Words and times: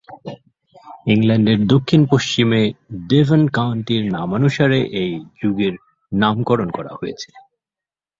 ইংল্যান্ডের 1.07 1.59
দক্ষিণ-পশ্চিমে 1.73 2.61
ডেভন 3.09 3.41
কাউন্টির 3.49 4.03
নামানুসারে 4.15 4.79
এই 5.01 5.11
যুগের 5.39 5.73
নামকরণ 6.11 6.69
করা 6.77 6.91
হয়েছে। 6.95 7.29